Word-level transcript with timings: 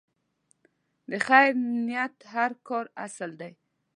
د 1.09 1.11
خیر 1.25 1.51
نیت 1.85 2.13
د 2.21 2.23
هر 2.33 2.51
کار 2.67 2.85
اصل 3.05 3.31
دی. 3.41 3.51